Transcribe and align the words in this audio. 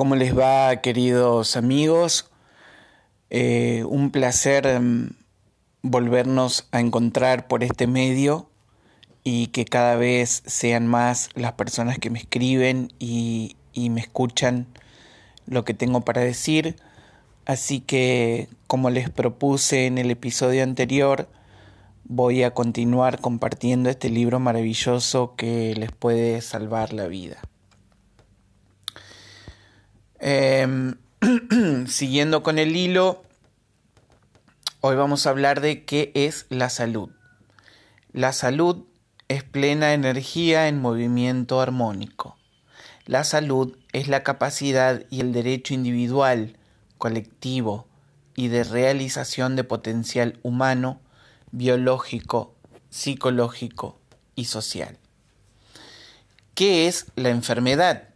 ¿Cómo 0.00 0.16
les 0.16 0.34
va, 0.34 0.76
queridos 0.76 1.58
amigos? 1.58 2.30
Eh, 3.28 3.84
un 3.86 4.10
placer 4.10 4.80
mm, 4.80 5.10
volvernos 5.82 6.66
a 6.72 6.80
encontrar 6.80 7.48
por 7.48 7.62
este 7.62 7.86
medio 7.86 8.48
y 9.24 9.48
que 9.48 9.66
cada 9.66 9.96
vez 9.96 10.42
sean 10.46 10.86
más 10.86 11.28
las 11.34 11.52
personas 11.52 11.98
que 11.98 12.08
me 12.08 12.18
escriben 12.18 12.94
y 12.98 13.56
me 13.76 14.00
escuchan 14.00 14.68
lo 15.44 15.66
que 15.66 15.74
tengo 15.74 16.00
para 16.00 16.22
decir. 16.22 16.76
Así 17.44 17.80
que, 17.80 18.48
como 18.66 18.88
les 18.88 19.10
propuse 19.10 19.84
en 19.84 19.98
el 19.98 20.10
episodio 20.10 20.62
anterior, 20.62 21.28
voy 22.04 22.42
a 22.42 22.54
continuar 22.54 23.20
compartiendo 23.20 23.90
este 23.90 24.08
libro 24.08 24.40
maravilloso 24.40 25.34
que 25.36 25.74
les 25.74 25.92
puede 25.92 26.40
salvar 26.40 26.94
la 26.94 27.06
vida. 27.06 27.42
Em, 30.22 30.96
siguiendo 31.86 32.42
con 32.42 32.58
el 32.58 32.76
hilo, 32.76 33.24
hoy 34.82 34.94
vamos 34.94 35.26
a 35.26 35.30
hablar 35.30 35.62
de 35.62 35.86
qué 35.86 36.12
es 36.14 36.44
la 36.50 36.68
salud. 36.68 37.08
La 38.12 38.34
salud 38.34 38.84
es 39.28 39.44
plena 39.44 39.94
energía 39.94 40.68
en 40.68 40.78
movimiento 40.78 41.62
armónico. 41.62 42.36
La 43.06 43.24
salud 43.24 43.78
es 43.94 44.08
la 44.08 44.22
capacidad 44.22 45.04
y 45.08 45.20
el 45.20 45.32
derecho 45.32 45.72
individual, 45.72 46.58
colectivo 46.98 47.86
y 48.36 48.48
de 48.48 48.62
realización 48.64 49.56
de 49.56 49.64
potencial 49.64 50.38
humano, 50.42 51.00
biológico, 51.50 52.54
psicológico 52.90 53.98
y 54.34 54.44
social. 54.44 54.98
¿Qué 56.54 56.88
es 56.88 57.06
la 57.16 57.30
enfermedad? 57.30 58.10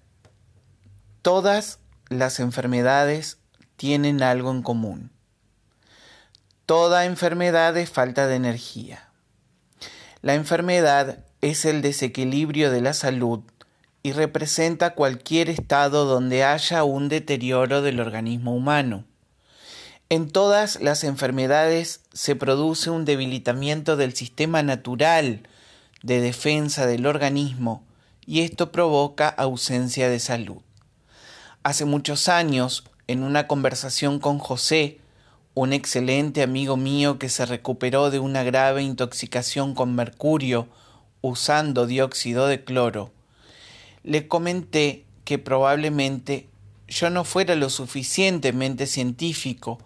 Todas 1.23 1.79
las 2.09 2.41
enfermedades 2.41 3.39
tienen 3.77 4.23
algo 4.23 4.51
en 4.51 4.63
común. 4.63 5.11
Toda 6.67 7.05
enfermedad 7.05 7.77
es 7.77 7.91
falta 7.91 8.27
de 8.27 8.37
energía. 8.37 9.09
La 10.23 10.35
enfermedad 10.35 11.19
es 11.41 11.65
el 11.65 11.83
desequilibrio 11.83 12.71
de 12.71 12.81
la 12.81 12.95
salud 12.95 13.41
y 14.03 14.13
representa 14.13 14.95
cualquier 14.95 15.51
estado 15.51 16.05
donde 16.05 16.45
haya 16.45 16.85
un 16.85 17.09
deterioro 17.09 17.83
del 17.83 18.01
organismo 18.01 18.55
humano. 18.55 19.05
En 20.11 20.31
todas 20.31 20.81
las 20.81 21.05
enfermedades 21.05 22.03
se 22.13 22.37
produce 22.37 22.91
un 22.91 23.05
debilitamiento 23.05 23.97
del 23.97 24.15
sistema 24.15 24.63
natural 24.63 25.49
de 26.03 26.21
defensa 26.21 26.87
del 26.87 27.07
organismo 27.07 27.83
y 28.27 28.43
esto 28.43 28.71
provoca 28.71 29.29
ausencia 29.29 30.09
de 30.09 30.21
salud. 30.21 30.63
Hace 31.65 31.87
muchos 31.87 32.29
años, 32.29 32.85
en 33.07 33.23
una 33.23 33.47
conversación 33.47 34.19
con 34.19 34.39
José, 34.39 34.99
un 35.55 35.73
excelente 35.73 36.43
amigo 36.43 36.77
mío 36.77 37.19
que 37.19 37.31
se 37.31 37.47
recuperó 37.47 38.11
de 38.11 38.19
una 38.19 38.43
grave 38.43 38.83
intoxicación 38.83 39.75
con 39.75 39.95
mercurio 39.95 40.69
usando 41.23 41.87
dióxido 41.87 42.49
de 42.49 42.65
cloro, 42.65 43.13
le 44.03 44.29
comenté 44.29 45.07
que 45.25 45.39
probablemente 45.39 46.51
yo 46.87 47.09
no 47.09 47.25
fuera 47.25 47.55
lo 47.55 47.71
suficientemente 47.71 48.87
científico 48.87 49.79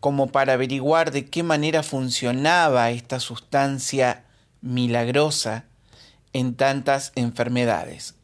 como 0.00 0.26
para 0.26 0.54
averiguar 0.54 1.12
de 1.12 1.26
qué 1.26 1.44
manera 1.44 1.84
funcionaba 1.84 2.90
esta 2.90 3.20
sustancia 3.20 4.24
milagrosa 4.60 5.66
en 6.32 6.56
tantas 6.56 7.12
enfermedades. 7.14 8.16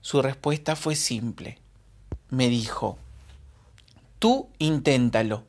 Su 0.00 0.22
respuesta 0.22 0.74
fue 0.74 0.96
simple 0.96 1.60
me 2.30 2.48
dijo, 2.48 2.98
tú 4.18 4.48
inténtalo. 4.58 5.44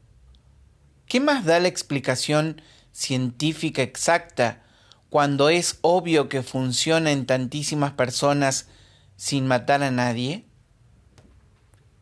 ¿Qué 1.08 1.20
más 1.20 1.46
da 1.46 1.60
la 1.60 1.68
explicación 1.68 2.62
científica 2.92 3.82
exacta 3.82 4.64
cuando 5.10 5.50
es 5.50 5.80
obvio 5.82 6.28
que 6.30 6.44
funciona 6.44 7.12
en 7.12 7.26
tantísimas 7.26 7.94
personas 7.94 8.68
sin 9.16 9.48
matar 9.48 9.84
a 9.84 9.92
nadie? 9.92 10.46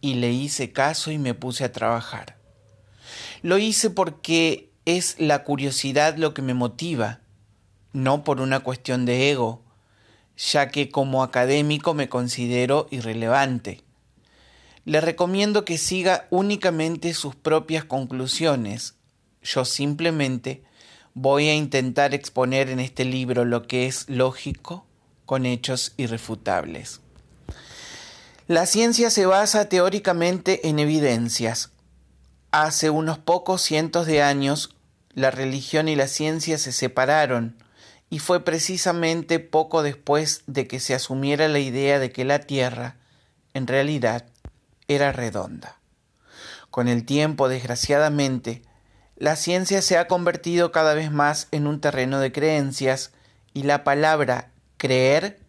Y 0.01 0.15
le 0.15 0.31
hice 0.31 0.71
caso 0.71 1.11
y 1.11 1.17
me 1.17 1.33
puse 1.33 1.63
a 1.63 1.71
trabajar. 1.71 2.37
Lo 3.41 3.57
hice 3.57 3.89
porque 3.89 4.71
es 4.85 5.15
la 5.19 5.43
curiosidad 5.43 6.17
lo 6.17 6.33
que 6.33 6.41
me 6.41 6.53
motiva, 6.53 7.21
no 7.93 8.23
por 8.23 8.41
una 8.41 8.59
cuestión 8.59 9.05
de 9.05 9.31
ego, 9.31 9.63
ya 10.35 10.69
que 10.69 10.89
como 10.89 11.23
académico 11.23 11.93
me 11.93 12.09
considero 12.09 12.87
irrelevante. 12.91 13.84
Le 14.85 15.01
recomiendo 15.01 15.65
que 15.65 15.79
siga 15.79 16.27
únicamente 16.29 17.13
sus 17.15 17.35
propias 17.35 17.83
conclusiones. 17.83 18.93
Yo 19.41 19.65
simplemente 19.65 20.63
voy 21.15 21.47
a 21.47 21.55
intentar 21.55 22.13
exponer 22.13 22.69
en 22.69 22.79
este 22.79 23.03
libro 23.03 23.45
lo 23.45 23.65
que 23.67 23.87
es 23.87 24.07
lógico 24.09 24.85
con 25.25 25.47
hechos 25.47 25.93
irrefutables. 25.97 27.01
La 28.47 28.67
ciencia 28.67 29.09
se 29.09 29.25
basa 29.25 29.69
teóricamente 29.69 30.67
en 30.69 30.77
evidencias. 30.77 31.71
Hace 32.51 32.91
unos 32.91 33.17
pocos 33.17 33.63
cientos 33.63 34.05
de 34.05 34.21
años, 34.21 34.75
la 35.15 35.31
religión 35.31 35.87
y 35.87 35.95
la 35.95 36.07
ciencia 36.07 36.59
se 36.59 36.71
separaron, 36.71 37.57
y 38.11 38.19
fue 38.19 38.45
precisamente 38.45 39.39
poco 39.39 39.81
después 39.81 40.43
de 40.45 40.67
que 40.67 40.79
se 40.79 40.93
asumiera 40.93 41.47
la 41.47 41.57
idea 41.57 41.97
de 41.97 42.11
que 42.11 42.23
la 42.23 42.39
Tierra, 42.39 42.97
en 43.55 43.65
realidad, 43.65 44.25
era 44.87 45.11
redonda. 45.11 45.79
Con 46.69 46.87
el 46.87 47.05
tiempo, 47.05 47.47
desgraciadamente, 47.47 48.61
la 49.15 49.35
ciencia 49.35 49.81
se 49.81 49.97
ha 49.97 50.07
convertido 50.07 50.71
cada 50.71 50.93
vez 50.93 51.11
más 51.11 51.47
en 51.51 51.67
un 51.67 51.79
terreno 51.79 52.19
de 52.19 52.31
creencias 52.31 53.13
y 53.53 53.63
la 53.63 53.83
palabra 53.83 54.51
creer 54.77 55.39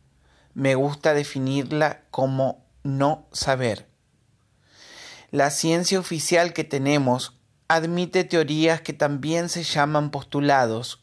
me 0.54 0.74
gusta 0.74 1.14
definirla 1.14 2.02
como 2.10 2.64
no 2.84 3.26
saber. 3.32 3.88
La 5.30 5.50
ciencia 5.50 5.98
oficial 5.98 6.52
que 6.52 6.64
tenemos 6.64 7.36
admite 7.68 8.22
teorías 8.24 8.80
que 8.80 8.92
también 8.92 9.48
se 9.48 9.64
llaman 9.64 10.10
postulados. 10.10 11.02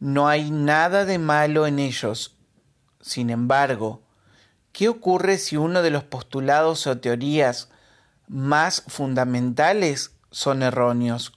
No 0.00 0.28
hay 0.28 0.50
nada 0.50 1.04
de 1.04 1.18
malo 1.18 1.66
en 1.66 1.78
ellos. 1.78 2.36
Sin 3.00 3.30
embargo, 3.30 4.02
¿Qué 4.72 4.88
ocurre 4.88 5.38
si 5.38 5.56
uno 5.56 5.82
de 5.82 5.90
los 5.90 6.04
postulados 6.04 6.86
o 6.86 6.98
teorías 6.98 7.68
más 8.28 8.84
fundamentales 8.86 10.12
son 10.30 10.62
erróneos? 10.62 11.32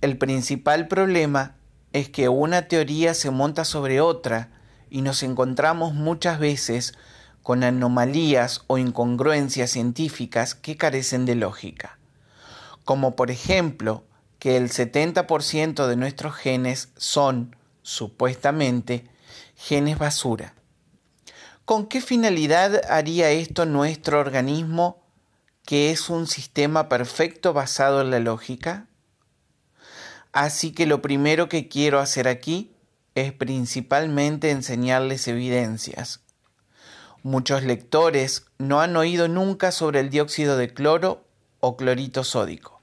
El 0.00 0.18
principal 0.18 0.88
problema 0.88 1.54
es 1.92 2.08
que 2.08 2.28
una 2.28 2.62
teoría 2.62 3.14
se 3.14 3.30
monta 3.30 3.64
sobre 3.64 4.00
otra 4.00 4.50
y 4.90 5.02
nos 5.02 5.22
encontramos 5.22 5.94
muchas 5.94 6.38
veces 6.38 6.94
con 7.42 7.64
anomalías 7.64 8.64
o 8.66 8.78
incongruencias 8.78 9.70
científicas 9.70 10.54
que 10.54 10.76
carecen 10.76 11.24
de 11.24 11.34
lógica, 11.34 11.98
como 12.84 13.16
por 13.16 13.30
ejemplo 13.30 14.04
que 14.38 14.56
el 14.56 14.70
70% 14.70 15.86
de 15.86 15.96
nuestros 15.96 16.34
genes 16.34 16.88
son, 16.96 17.54
supuestamente, 17.82 19.06
genes 19.54 19.98
basura. 19.98 20.54
¿Con 21.72 21.86
qué 21.86 22.02
finalidad 22.02 22.82
haría 22.90 23.30
esto 23.30 23.64
nuestro 23.64 24.20
organismo, 24.20 25.00
que 25.64 25.90
es 25.90 26.10
un 26.10 26.26
sistema 26.26 26.90
perfecto 26.90 27.54
basado 27.54 28.02
en 28.02 28.10
la 28.10 28.20
lógica? 28.20 28.88
Así 30.32 30.72
que 30.72 30.84
lo 30.84 31.00
primero 31.00 31.48
que 31.48 31.68
quiero 31.68 31.98
hacer 31.98 32.28
aquí 32.28 32.72
es 33.14 33.32
principalmente 33.32 34.50
enseñarles 34.50 35.26
evidencias. 35.28 36.20
Muchos 37.22 37.62
lectores 37.62 38.44
no 38.58 38.82
han 38.82 38.94
oído 38.94 39.26
nunca 39.28 39.72
sobre 39.72 40.00
el 40.00 40.10
dióxido 40.10 40.58
de 40.58 40.74
cloro 40.74 41.24
o 41.60 41.78
clorito 41.78 42.22
sódico, 42.22 42.82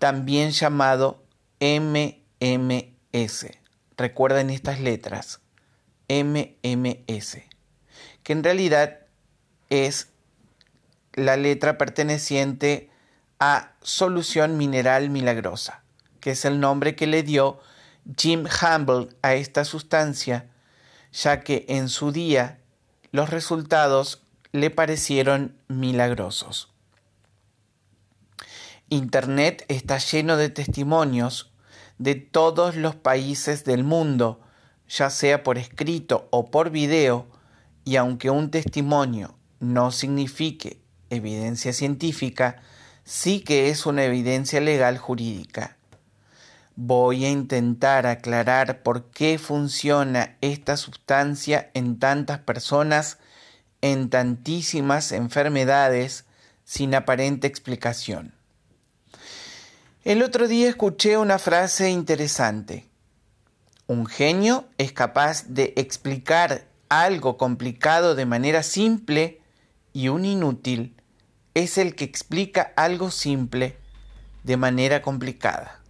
también 0.00 0.50
llamado 0.50 1.22
MMS. 1.60 3.46
Recuerden 3.96 4.50
estas 4.50 4.80
letras, 4.80 5.38
MMS 6.08 7.57
que 8.22 8.32
en 8.32 8.44
realidad 8.44 9.00
es 9.70 10.08
la 11.14 11.36
letra 11.36 11.78
perteneciente 11.78 12.90
a 13.40 13.72
solución 13.82 14.56
mineral 14.56 15.10
milagrosa, 15.10 15.82
que 16.20 16.32
es 16.32 16.44
el 16.44 16.60
nombre 16.60 16.96
que 16.96 17.06
le 17.06 17.22
dio 17.22 17.60
Jim 18.16 18.46
Humble 18.46 19.08
a 19.22 19.34
esta 19.34 19.64
sustancia, 19.64 20.46
ya 21.12 21.40
que 21.40 21.66
en 21.68 21.88
su 21.88 22.12
día 22.12 22.58
los 23.10 23.30
resultados 23.30 24.22
le 24.52 24.70
parecieron 24.70 25.56
milagrosos. 25.68 26.72
Internet 28.88 29.64
está 29.68 29.98
lleno 29.98 30.36
de 30.36 30.48
testimonios 30.48 31.52
de 31.98 32.14
todos 32.14 32.76
los 32.76 32.94
países 32.94 33.64
del 33.64 33.84
mundo, 33.84 34.40
ya 34.88 35.10
sea 35.10 35.42
por 35.42 35.58
escrito 35.58 36.28
o 36.30 36.50
por 36.50 36.70
video, 36.70 37.26
y 37.88 37.96
aunque 37.96 38.28
un 38.28 38.50
testimonio 38.50 39.34
no 39.60 39.92
signifique 39.92 40.78
evidencia 41.08 41.72
científica, 41.72 42.60
sí 43.02 43.40
que 43.40 43.70
es 43.70 43.86
una 43.86 44.04
evidencia 44.04 44.60
legal 44.60 44.98
jurídica. 44.98 45.78
Voy 46.76 47.24
a 47.24 47.30
intentar 47.30 48.06
aclarar 48.06 48.82
por 48.82 49.04
qué 49.10 49.38
funciona 49.38 50.36
esta 50.42 50.76
sustancia 50.76 51.70
en 51.72 51.98
tantas 51.98 52.40
personas, 52.40 53.16
en 53.80 54.10
tantísimas 54.10 55.10
enfermedades, 55.10 56.26
sin 56.64 56.94
aparente 56.94 57.46
explicación. 57.46 58.34
El 60.04 60.22
otro 60.22 60.46
día 60.46 60.68
escuché 60.68 61.16
una 61.16 61.38
frase 61.38 61.88
interesante. 61.88 62.86
Un 63.86 64.04
genio 64.04 64.66
es 64.76 64.92
capaz 64.92 65.46
de 65.46 65.72
explicar 65.78 66.68
algo 66.88 67.36
complicado 67.36 68.14
de 68.14 68.26
manera 68.26 68.62
simple 68.62 69.40
y 69.92 70.08
un 70.08 70.24
inútil 70.24 70.96
es 71.54 71.78
el 71.78 71.94
que 71.94 72.04
explica 72.04 72.72
algo 72.76 73.10
simple 73.10 73.78
de 74.44 74.56
manera 74.56 75.02
complicada. 75.02 75.82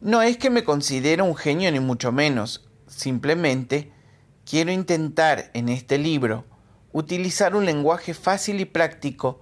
No 0.00 0.22
es 0.22 0.36
que 0.36 0.50
me 0.50 0.64
considere 0.64 1.22
un 1.22 1.36
genio 1.36 1.70
ni 1.72 1.80
mucho 1.80 2.12
menos, 2.12 2.68
simplemente 2.86 3.92
quiero 4.44 4.70
intentar 4.70 5.50
en 5.54 5.68
este 5.68 5.98
libro 5.98 6.44
utilizar 6.92 7.54
un 7.54 7.66
lenguaje 7.66 8.14
fácil 8.14 8.60
y 8.60 8.64
práctico 8.64 9.40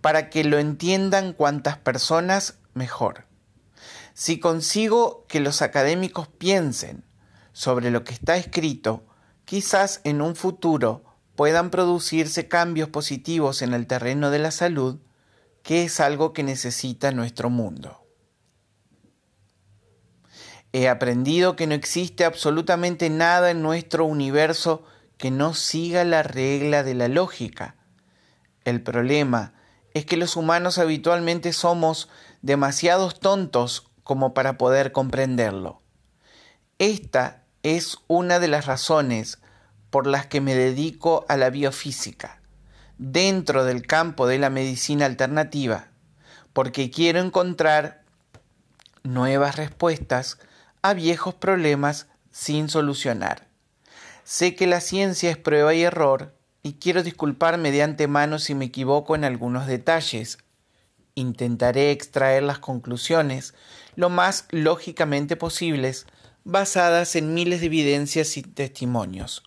para 0.00 0.30
que 0.30 0.44
lo 0.44 0.58
entiendan 0.58 1.32
cuantas 1.32 1.76
personas 1.76 2.58
mejor. 2.74 3.26
Si 4.14 4.38
consigo 4.38 5.26
que 5.28 5.40
los 5.40 5.62
académicos 5.62 6.28
piensen 6.28 7.04
sobre 7.52 7.90
lo 7.90 8.04
que 8.04 8.14
está 8.14 8.36
escrito, 8.36 9.07
quizás 9.48 10.02
en 10.04 10.20
un 10.20 10.36
futuro 10.36 11.04
puedan 11.34 11.70
producirse 11.70 12.48
cambios 12.48 12.90
positivos 12.90 13.62
en 13.62 13.72
el 13.72 13.86
terreno 13.86 14.30
de 14.30 14.38
la 14.38 14.50
salud, 14.50 14.98
que 15.62 15.84
es 15.84 16.00
algo 16.00 16.34
que 16.34 16.42
necesita 16.42 17.12
nuestro 17.12 17.48
mundo. 17.48 18.06
He 20.74 20.86
aprendido 20.86 21.56
que 21.56 21.66
no 21.66 21.72
existe 21.72 22.26
absolutamente 22.26 23.08
nada 23.08 23.50
en 23.50 23.62
nuestro 23.62 24.04
universo 24.04 24.84
que 25.16 25.30
no 25.30 25.54
siga 25.54 26.04
la 26.04 26.22
regla 26.22 26.82
de 26.82 26.92
la 26.92 27.08
lógica. 27.08 27.76
El 28.66 28.82
problema 28.82 29.54
es 29.94 30.04
que 30.04 30.18
los 30.18 30.36
humanos 30.36 30.76
habitualmente 30.76 31.54
somos 31.54 32.10
demasiados 32.42 33.18
tontos 33.18 33.90
como 34.02 34.34
para 34.34 34.58
poder 34.58 34.92
comprenderlo. 34.92 35.80
Esta 36.78 37.37
es 37.62 37.98
una 38.06 38.38
de 38.38 38.48
las 38.48 38.66
razones 38.66 39.38
por 39.90 40.06
las 40.06 40.26
que 40.26 40.40
me 40.40 40.54
dedico 40.54 41.24
a 41.28 41.36
la 41.36 41.50
biofísica, 41.50 42.40
dentro 42.98 43.64
del 43.64 43.86
campo 43.86 44.26
de 44.26 44.38
la 44.38 44.50
medicina 44.50 45.06
alternativa, 45.06 45.88
porque 46.52 46.90
quiero 46.90 47.20
encontrar 47.20 48.02
nuevas 49.02 49.56
respuestas 49.56 50.38
a 50.82 50.94
viejos 50.94 51.34
problemas 51.34 52.06
sin 52.30 52.68
solucionar. 52.68 53.48
Sé 54.24 54.54
que 54.54 54.66
la 54.66 54.80
ciencia 54.80 55.30
es 55.30 55.38
prueba 55.38 55.74
y 55.74 55.82
error 55.82 56.34
y 56.62 56.74
quiero 56.74 57.02
disculparme 57.02 57.72
de 57.72 57.82
antemano 57.82 58.38
si 58.38 58.54
me 58.54 58.66
equivoco 58.66 59.14
en 59.14 59.24
algunos 59.24 59.66
detalles, 59.66 60.38
intentaré 61.14 61.90
extraer 61.90 62.42
las 62.42 62.58
conclusiones 62.58 63.54
lo 63.96 64.10
más 64.10 64.46
lógicamente 64.50 65.34
posibles, 65.34 66.06
basadas 66.44 67.16
en 67.16 67.34
miles 67.34 67.60
de 67.60 67.66
evidencias 67.66 68.36
y 68.36 68.42
testimonios. 68.42 69.42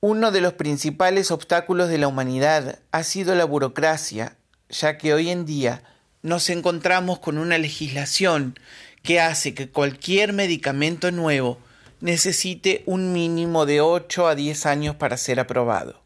Uno 0.00 0.32
de 0.32 0.40
los 0.40 0.54
principales 0.54 1.30
obstáculos 1.30 1.88
de 1.88 1.98
la 1.98 2.08
humanidad 2.08 2.80
ha 2.90 3.02
sido 3.04 3.34
la 3.34 3.44
burocracia, 3.44 4.36
ya 4.68 4.98
que 4.98 5.14
hoy 5.14 5.30
en 5.30 5.46
día 5.46 5.84
nos 6.22 6.50
encontramos 6.50 7.20
con 7.20 7.38
una 7.38 7.58
legislación 7.58 8.58
que 9.02 9.20
hace 9.20 9.54
que 9.54 9.70
cualquier 9.70 10.32
medicamento 10.32 11.10
nuevo 11.10 11.58
necesite 12.00 12.82
un 12.86 13.12
mínimo 13.12 13.64
de 13.64 13.80
8 13.80 14.26
a 14.26 14.34
10 14.34 14.66
años 14.66 14.96
para 14.96 15.16
ser 15.16 15.38
aprobado, 15.38 16.02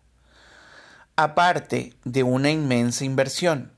aparte 1.16 1.94
de 2.04 2.22
una 2.22 2.50
inmensa 2.50 3.04
inversión. 3.04 3.72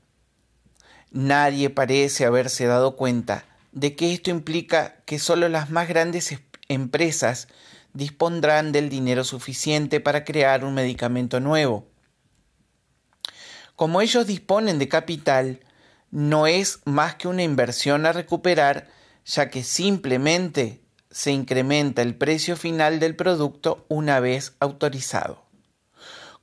Nadie 1.11 1.69
parece 1.69 2.25
haberse 2.25 2.65
dado 2.65 2.95
cuenta 2.95 3.45
de 3.79 3.95
que 3.95 4.13
esto 4.13 4.29
implica 4.29 4.97
que 5.05 5.19
solo 5.19 5.47
las 5.49 5.69
más 5.69 5.87
grandes 5.87 6.37
empresas 6.67 7.47
dispondrán 7.93 8.71
del 8.71 8.89
dinero 8.89 9.23
suficiente 9.23 9.99
para 9.99 10.25
crear 10.25 10.65
un 10.65 10.73
medicamento 10.73 11.39
nuevo. 11.39 11.87
Como 13.75 14.01
ellos 14.01 14.27
disponen 14.27 14.77
de 14.79 14.89
capital, 14.89 15.61
no 16.11 16.47
es 16.47 16.79
más 16.85 17.15
que 17.15 17.27
una 17.27 17.43
inversión 17.43 18.05
a 18.05 18.11
recuperar, 18.11 18.89
ya 19.25 19.49
que 19.49 19.63
simplemente 19.63 20.81
se 21.09 21.31
incrementa 21.31 22.01
el 22.01 22.15
precio 22.15 22.57
final 22.57 22.99
del 22.99 23.15
producto 23.15 23.85
una 23.87 24.19
vez 24.19 24.53
autorizado, 24.59 25.45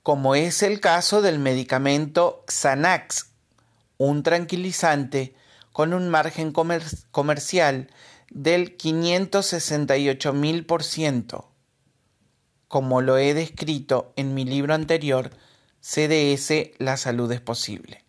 como 0.03 0.35
es 0.35 0.63
el 0.63 0.81
caso 0.81 1.23
del 1.23 1.39
medicamento 1.39 2.45
Xanax 2.49 3.33
un 3.99 4.23
tranquilizante 4.23 5.35
con 5.77 5.93
un 5.93 6.09
margen 6.09 6.55
comercial 7.11 7.91
del 8.31 8.79
568 8.79 10.33
mil 10.33 10.65
por 10.65 10.83
ciento, 10.83 11.51
como 12.67 13.03
lo 13.03 13.19
he 13.19 13.35
descrito 13.35 14.15
en 14.17 14.33
mi 14.33 14.47
libro 14.47 14.73
anterior, 14.73 15.33
CDS 15.83 16.71
La 16.79 16.97
salud 16.97 17.31
es 17.31 17.43
posible. 17.43 18.07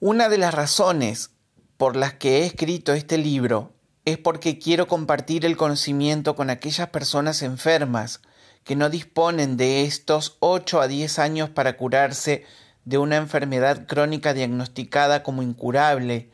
Una 0.00 0.30
de 0.30 0.38
las 0.38 0.54
razones 0.54 1.28
por 1.76 1.94
las 1.94 2.14
que 2.14 2.38
he 2.38 2.46
escrito 2.46 2.94
este 2.94 3.18
libro 3.18 3.74
es 4.06 4.16
porque 4.16 4.58
quiero 4.58 4.88
compartir 4.88 5.44
el 5.44 5.58
conocimiento 5.58 6.34
con 6.36 6.48
aquellas 6.48 6.88
personas 6.88 7.42
enfermas 7.42 8.22
que 8.64 8.76
no 8.76 8.88
disponen 8.88 9.58
de 9.58 9.84
estos 9.84 10.38
8 10.40 10.80
a 10.80 10.88
10 10.88 11.18
años 11.18 11.50
para 11.50 11.76
curarse 11.76 12.46
de 12.84 12.98
una 12.98 13.16
enfermedad 13.16 13.86
crónica 13.86 14.34
diagnosticada 14.34 15.22
como 15.22 15.42
incurable 15.42 16.30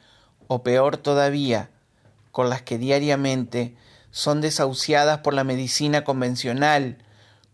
o 0.49 0.63
peor 0.63 0.97
todavía, 0.97 1.71
con 2.33 2.49
las 2.49 2.63
que 2.63 2.79
diariamente 2.79 3.77
son 4.11 4.41
desahuciadas 4.41 5.19
por 5.19 5.35
la 5.35 5.45
medicina 5.45 6.03
convencional, 6.03 6.99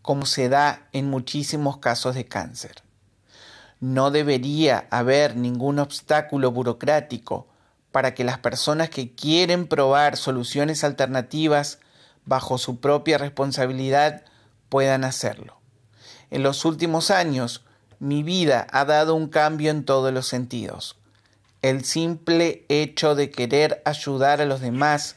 como 0.01 0.25
se 0.25 0.49
da 0.49 0.87
en 0.93 1.09
muchísimos 1.09 1.77
casos 1.77 2.15
de 2.15 2.25
cáncer. 2.25 2.83
No 3.79 4.09
debería 4.09 4.87
haber 4.89 5.35
ningún 5.35 5.77
obstáculo 5.77 6.51
burocrático 6.51 7.47
para 7.91 8.15
que 8.15 8.23
las 8.23 8.39
personas 8.39 8.89
que 8.89 9.13
quieren 9.13 9.67
probar 9.67 10.17
soluciones 10.17 10.83
alternativas 10.83 11.79
bajo 12.25 12.57
su 12.57 12.79
propia 12.79 13.17
responsabilidad 13.17 14.23
puedan 14.69 15.03
hacerlo. 15.03 15.59
En 16.29 16.43
los 16.43 16.65
últimos 16.65 17.11
años, 17.11 17.63
mi 17.99 18.23
vida 18.23 18.67
ha 18.71 18.85
dado 18.85 19.15
un 19.15 19.27
cambio 19.27 19.71
en 19.71 19.83
todos 19.83 20.13
los 20.13 20.27
sentidos. 20.27 20.97
El 21.61 21.83
simple 21.83 22.65
hecho 22.69 23.15
de 23.15 23.31
querer 23.31 23.81
ayudar 23.85 24.41
a 24.41 24.45
los 24.45 24.61
demás 24.61 25.15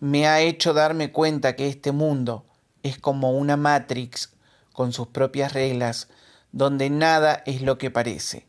me 0.00 0.26
ha 0.26 0.40
hecho 0.40 0.72
darme 0.74 1.12
cuenta 1.12 1.56
que 1.56 1.68
este 1.68 1.92
mundo 1.92 2.44
es 2.82 2.98
como 2.98 3.32
una 3.32 3.56
Matrix 3.56 4.30
con 4.72 4.92
sus 4.92 5.08
propias 5.08 5.52
reglas, 5.52 6.08
donde 6.52 6.90
nada 6.90 7.42
es 7.46 7.62
lo 7.62 7.78
que 7.78 7.90
parece. 7.90 8.46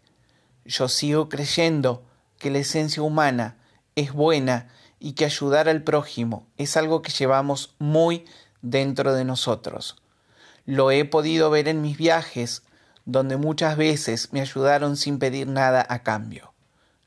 Yo 0.65 0.87
sigo 0.87 1.29
creyendo 1.29 2.03
que 2.37 2.51
la 2.51 2.59
esencia 2.59 3.01
humana 3.01 3.57
es 3.95 4.11
buena 4.11 4.69
y 4.99 5.13
que 5.13 5.25
ayudar 5.25 5.69
al 5.69 5.83
prójimo 5.83 6.47
es 6.57 6.77
algo 6.77 7.01
que 7.01 7.11
llevamos 7.11 7.75
muy 7.79 8.25
dentro 8.61 9.13
de 9.13 9.23
nosotros. 9.23 9.95
Lo 10.65 10.91
he 10.91 11.05
podido 11.05 11.49
ver 11.49 11.67
en 11.67 11.81
mis 11.81 11.97
viajes, 11.97 12.63
donde 13.05 13.37
muchas 13.37 13.77
veces 13.77 14.29
me 14.33 14.41
ayudaron 14.41 14.97
sin 14.97 15.19
pedir 15.19 15.47
nada 15.47 15.85
a 15.87 16.03
cambio. 16.03 16.53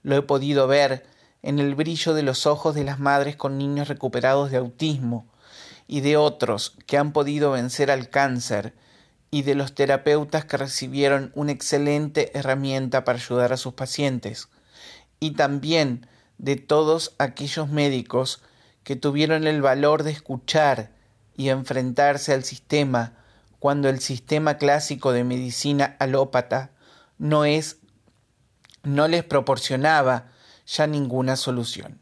Lo 0.02 0.16
he 0.16 0.22
podido 0.22 0.66
ver 0.66 1.04
en 1.42 1.58
el 1.58 1.74
brillo 1.74 2.14
de 2.14 2.22
los 2.22 2.46
ojos 2.46 2.74
de 2.74 2.84
las 2.84 2.98
madres 2.98 3.36
con 3.36 3.58
niños 3.58 3.88
recuperados 3.88 4.50
de 4.50 4.58
autismo 4.58 5.26
y 5.86 6.00
de 6.00 6.16
otros 6.16 6.76
que 6.86 6.98
han 6.98 7.12
podido 7.12 7.52
vencer 7.52 7.90
al 7.90 8.08
cáncer 8.08 8.74
y 9.30 9.42
de 9.42 9.54
los 9.54 9.74
terapeutas 9.74 10.44
que 10.44 10.56
recibieron 10.56 11.32
una 11.34 11.52
excelente 11.52 12.36
herramienta 12.38 13.04
para 13.04 13.18
ayudar 13.18 13.52
a 13.52 13.56
sus 13.56 13.74
pacientes 13.74 14.48
y 15.20 15.32
también 15.32 16.06
de 16.38 16.56
todos 16.56 17.14
aquellos 17.18 17.68
médicos 17.68 18.40
que 18.84 18.96
tuvieron 18.96 19.46
el 19.46 19.60
valor 19.60 20.02
de 20.02 20.12
escuchar 20.12 20.92
y 21.36 21.50
enfrentarse 21.50 22.32
al 22.32 22.44
sistema 22.44 23.14
cuando 23.58 23.88
el 23.88 24.00
sistema 24.00 24.58
clásico 24.58 25.12
de 25.12 25.24
medicina 25.24 25.96
alópata 25.98 26.70
no 27.18 27.44
es 27.44 27.78
no 28.82 29.08
les 29.08 29.24
proporcionaba 29.24 30.30
ya 30.66 30.86
ninguna 30.86 31.36
solución. 31.36 32.00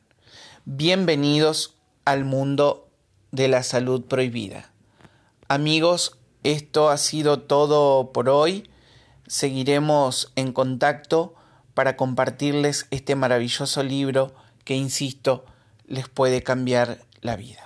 Bienvenidos 0.65 1.77
al 2.05 2.25
mundo 2.25 2.89
de 3.33 3.49
la 3.49 3.63
salud 3.63 4.05
prohibida. 4.05 4.71
Amigos, 5.49 6.19
esto 6.43 6.91
ha 6.91 6.97
sido 6.97 7.41
todo 7.41 8.13
por 8.13 8.29
hoy. 8.29 8.71
seguiremos 9.27 10.33
en 10.37 10.53
contacto 10.53 11.35
para 11.75 11.97
compartirles 11.97 12.87
este 12.93 13.17
maravilloso 13.17 13.83
libro 13.83 14.33
que, 14.65 14.77
insisto, 14.77 15.45
les 15.87 16.09
puede 16.09 16.43
cambiar 16.45 16.99
la 17.23 17.35
vida. 17.35 17.66